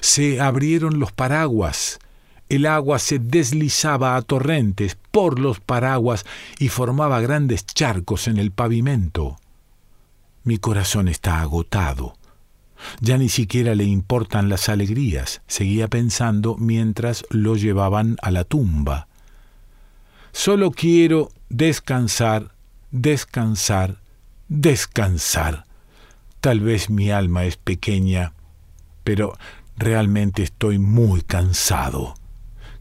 Se 0.00 0.40
abrieron 0.40 1.00
los 1.00 1.12
paraguas. 1.12 1.98
El 2.48 2.66
agua 2.66 2.98
se 2.98 3.18
deslizaba 3.18 4.16
a 4.16 4.22
torrentes 4.22 4.96
por 5.10 5.38
los 5.38 5.60
paraguas 5.60 6.24
y 6.58 6.68
formaba 6.68 7.20
grandes 7.20 7.66
charcos 7.66 8.28
en 8.28 8.38
el 8.38 8.52
pavimento. 8.52 9.38
Mi 10.44 10.58
corazón 10.58 11.08
está 11.08 11.40
agotado. 11.40 12.16
Ya 13.00 13.18
ni 13.18 13.28
siquiera 13.28 13.74
le 13.74 13.84
importan 13.84 14.48
las 14.48 14.68
alegrías, 14.68 15.42
seguía 15.46 15.88
pensando 15.88 16.56
mientras 16.56 17.24
lo 17.30 17.56
llevaban 17.56 18.16
a 18.22 18.30
la 18.30 18.44
tumba. 18.44 19.08
Solo 20.32 20.70
quiero 20.70 21.30
descansar, 21.48 22.54
descansar, 22.90 24.00
descansar. 24.48 25.64
Tal 26.40 26.60
vez 26.60 26.90
mi 26.90 27.10
alma 27.10 27.44
es 27.44 27.56
pequeña, 27.56 28.32
pero 29.04 29.36
realmente 29.76 30.42
estoy 30.42 30.78
muy 30.78 31.22
cansado. 31.22 32.14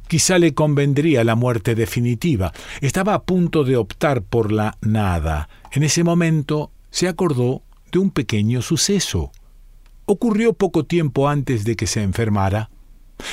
Quizá 0.08 0.38
le 0.38 0.54
convendría 0.54 1.24
la 1.24 1.36
muerte 1.36 1.76
definitiva. 1.76 2.52
Estaba 2.82 3.14
a 3.14 3.24
punto 3.24 3.64
de 3.64 3.78
optar 3.78 4.22
por 4.22 4.52
la 4.52 4.78
nada. 4.82 5.50
En 5.72 5.84
ese 5.84 6.04
momento 6.04 6.72
se 6.92 7.08
acordó 7.08 7.64
de 7.92 8.00
un 8.00 8.12
pequeño 8.12 8.62
suceso 8.62 9.32
ocurrió 10.06 10.54
poco 10.54 10.86
tiempo 10.86 11.30
antes 11.30 11.64
de 11.64 11.76
que 11.76 11.88
se 11.88 12.02
enfermara. 12.02 12.70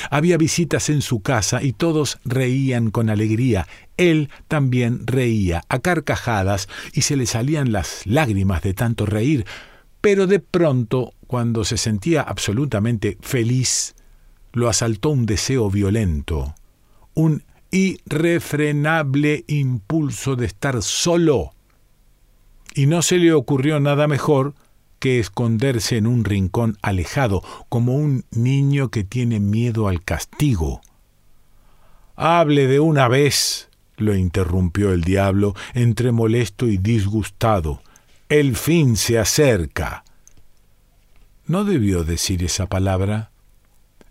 Había 0.09 0.37
visitas 0.37 0.89
en 0.89 1.01
su 1.01 1.21
casa 1.21 1.61
y 1.63 1.73
todos 1.73 2.19
reían 2.23 2.91
con 2.91 3.09
alegría. 3.09 3.67
Él 3.97 4.29
también 4.47 5.05
reía 5.05 5.63
a 5.69 5.79
carcajadas 5.79 6.69
y 6.93 7.01
se 7.01 7.15
le 7.15 7.25
salían 7.25 7.71
las 7.71 8.05
lágrimas 8.05 8.61
de 8.61 8.73
tanto 8.73 9.05
reír. 9.05 9.45
Pero 9.99 10.27
de 10.27 10.39
pronto, 10.39 11.13
cuando 11.27 11.63
se 11.63 11.77
sentía 11.77 12.21
absolutamente 12.21 13.17
feliz, 13.21 13.95
lo 14.53 14.69
asaltó 14.69 15.09
un 15.09 15.25
deseo 15.25 15.69
violento, 15.69 16.55
un 17.13 17.43
irrefrenable 17.71 19.45
impulso 19.47 20.35
de 20.35 20.45
estar 20.45 20.81
solo. 20.81 21.53
Y 22.73 22.85
no 22.85 23.01
se 23.01 23.17
le 23.17 23.33
ocurrió 23.33 23.79
nada 23.79 24.07
mejor 24.07 24.53
que 25.01 25.19
esconderse 25.19 25.97
en 25.97 26.05
un 26.05 26.23
rincón 26.23 26.77
alejado, 26.83 27.43
como 27.67 27.95
un 27.95 28.23
niño 28.29 28.89
que 28.89 29.03
tiene 29.03 29.39
miedo 29.39 29.87
al 29.87 30.03
castigo. 30.03 30.79
Hable 32.15 32.67
de 32.67 32.79
una 32.79 33.07
vez, 33.07 33.67
lo 33.97 34.15
interrumpió 34.15 34.93
el 34.93 35.01
diablo, 35.01 35.55
entre 35.73 36.11
molesto 36.11 36.67
y 36.67 36.77
disgustado. 36.77 37.81
El 38.29 38.55
fin 38.55 38.95
se 38.95 39.17
acerca. 39.17 40.03
No 41.47 41.65
debió 41.65 42.03
decir 42.03 42.43
esa 42.43 42.67
palabra. 42.67 43.31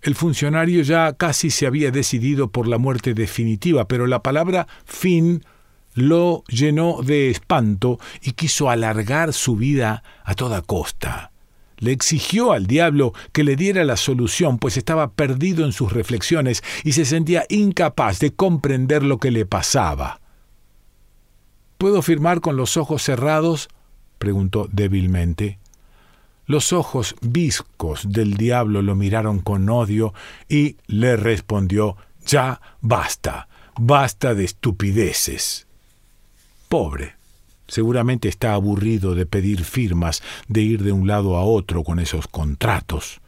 El 0.02 0.16
funcionario 0.16 0.82
ya 0.82 1.12
casi 1.12 1.50
se 1.50 1.68
había 1.68 1.92
decidido 1.92 2.50
por 2.50 2.66
la 2.66 2.78
muerte 2.78 3.14
definitiva, 3.14 3.86
pero 3.86 4.08
la 4.08 4.24
palabra 4.24 4.66
fin 4.84 5.44
lo 5.94 6.44
llenó 6.48 7.02
de 7.02 7.30
espanto 7.30 7.98
y 8.22 8.32
quiso 8.32 8.70
alargar 8.70 9.32
su 9.32 9.56
vida 9.56 10.02
a 10.24 10.34
toda 10.34 10.62
costa. 10.62 11.32
Le 11.78 11.92
exigió 11.92 12.52
al 12.52 12.66
diablo 12.66 13.14
que 13.32 13.42
le 13.42 13.56
diera 13.56 13.84
la 13.84 13.96
solución, 13.96 14.58
pues 14.58 14.76
estaba 14.76 15.12
perdido 15.12 15.64
en 15.64 15.72
sus 15.72 15.92
reflexiones 15.92 16.62
y 16.84 16.92
se 16.92 17.06
sentía 17.06 17.44
incapaz 17.48 18.18
de 18.18 18.32
comprender 18.32 19.02
lo 19.02 19.18
que 19.18 19.30
le 19.30 19.46
pasaba. 19.46 20.20
¿Puedo 21.78 22.02
firmar 22.02 22.40
con 22.40 22.56
los 22.56 22.76
ojos 22.76 23.02
cerrados? 23.02 23.68
preguntó 24.18 24.68
débilmente. 24.70 25.58
Los 26.44 26.74
ojos 26.74 27.14
viscos 27.22 28.12
del 28.12 28.36
diablo 28.36 28.82
lo 28.82 28.94
miraron 28.94 29.38
con 29.38 29.66
odio 29.70 30.12
y 30.48 30.76
le 30.86 31.16
respondió 31.16 31.96
Ya 32.26 32.60
basta, 32.82 33.48
basta 33.78 34.34
de 34.34 34.44
estupideces. 34.44 35.69
Pobre. 36.70 37.16
Seguramente 37.66 38.28
está 38.28 38.54
aburrido 38.54 39.16
de 39.16 39.26
pedir 39.26 39.64
firmas, 39.64 40.22
de 40.46 40.62
ir 40.62 40.84
de 40.84 40.92
un 40.92 41.08
lado 41.08 41.36
a 41.36 41.42
otro 41.42 41.82
con 41.82 41.98
esos 41.98 42.28
contratos. 42.28 43.20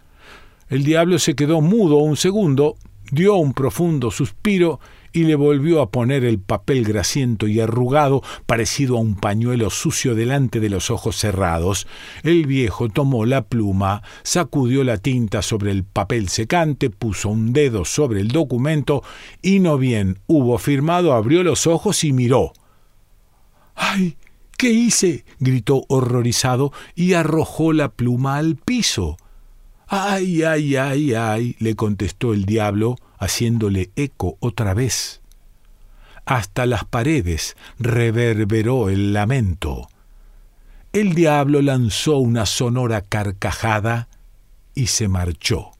El 0.68 0.84
diablo 0.84 1.18
se 1.18 1.34
quedó 1.34 1.60
mudo 1.60 1.96
un 1.96 2.16
segundo, 2.16 2.76
dio 3.10 3.34
un 3.34 3.52
profundo 3.52 4.12
suspiro 4.12 4.78
y 5.12 5.24
le 5.24 5.34
volvió 5.34 5.82
a 5.82 5.90
poner 5.90 6.24
el 6.24 6.38
papel 6.38 6.84
grasiento 6.84 7.48
y 7.48 7.58
arrugado, 7.58 8.22
parecido 8.46 8.96
a 8.96 9.00
un 9.00 9.16
pañuelo 9.16 9.70
sucio 9.70 10.14
delante 10.14 10.60
de 10.60 10.70
los 10.70 10.92
ojos 10.92 11.16
cerrados. 11.16 11.88
El 12.22 12.46
viejo 12.46 12.90
tomó 12.90 13.26
la 13.26 13.42
pluma, 13.42 14.04
sacudió 14.22 14.84
la 14.84 14.98
tinta 14.98 15.42
sobre 15.42 15.72
el 15.72 15.82
papel 15.82 16.28
secante, 16.28 16.90
puso 16.90 17.30
un 17.30 17.52
dedo 17.52 17.84
sobre 17.84 18.20
el 18.20 18.28
documento 18.28 19.02
y 19.42 19.58
no 19.58 19.78
bien 19.78 20.20
hubo 20.28 20.58
firmado, 20.58 21.12
abrió 21.12 21.42
los 21.42 21.66
ojos 21.66 22.04
y 22.04 22.12
miró. 22.12 22.52
¡Ay! 23.74 24.16
¿Qué 24.56 24.70
hice? 24.70 25.24
gritó 25.40 25.84
horrorizado 25.88 26.72
y 26.94 27.14
arrojó 27.14 27.72
la 27.72 27.88
pluma 27.88 28.36
al 28.36 28.56
piso. 28.56 29.16
¡Ay, 29.88 30.42
ay, 30.42 30.76
ay, 30.76 31.14
ay! 31.14 31.56
le 31.58 31.74
contestó 31.74 32.32
el 32.32 32.44
diablo, 32.44 32.96
haciéndole 33.18 33.90
eco 33.96 34.36
otra 34.40 34.72
vez. 34.74 35.20
Hasta 36.24 36.66
las 36.66 36.84
paredes 36.84 37.56
reverberó 37.78 38.88
el 38.88 39.12
lamento. 39.12 39.88
El 40.92 41.14
diablo 41.14 41.60
lanzó 41.60 42.18
una 42.18 42.46
sonora 42.46 43.00
carcajada 43.00 44.08
y 44.74 44.86
se 44.86 45.08
marchó. 45.08 45.72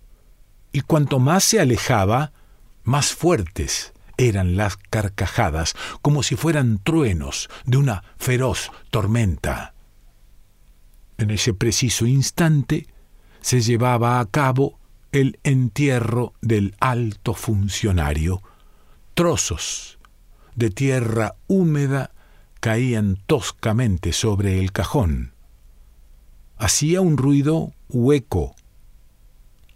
Y 0.72 0.80
cuanto 0.80 1.18
más 1.18 1.44
se 1.44 1.60
alejaba, 1.60 2.32
más 2.82 3.12
fuertes 3.12 3.92
eran 4.16 4.56
las 4.56 4.76
carcajadas, 4.76 5.74
como 6.02 6.22
si 6.22 6.36
fueran 6.36 6.78
truenos 6.78 7.48
de 7.64 7.76
una 7.76 8.04
feroz 8.16 8.70
tormenta. 8.90 9.74
En 11.18 11.30
ese 11.30 11.54
preciso 11.54 12.06
instante 12.06 12.86
se 13.40 13.60
llevaba 13.60 14.20
a 14.20 14.26
cabo 14.26 14.78
el 15.12 15.38
entierro 15.44 16.32
del 16.40 16.74
alto 16.80 17.34
funcionario. 17.34 18.42
Trozos 19.14 19.98
de 20.54 20.70
tierra 20.70 21.34
húmeda 21.46 22.10
caían 22.60 23.18
toscamente 23.26 24.12
sobre 24.12 24.58
el 24.58 24.72
cajón. 24.72 25.32
Hacía 26.56 27.00
un 27.00 27.16
ruido 27.16 27.72
hueco, 27.88 28.54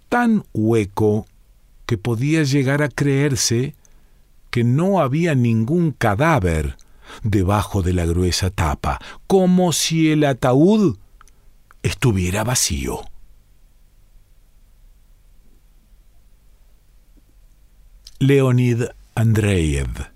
tan 0.08 0.44
hueco 0.52 1.26
que 1.84 1.98
podía 1.98 2.42
llegar 2.42 2.82
a 2.82 2.88
creerse 2.88 3.74
que 4.56 4.64
no 4.64 5.00
había 5.00 5.34
ningún 5.34 5.92
cadáver 5.92 6.78
debajo 7.22 7.82
de 7.82 7.92
la 7.92 8.06
gruesa 8.06 8.48
tapa, 8.48 8.98
como 9.26 9.70
si 9.72 10.10
el 10.10 10.24
ataúd 10.24 10.96
estuviera 11.82 12.42
vacío. 12.42 13.02
Leonid 18.18 18.84
Andreyev 19.14 20.15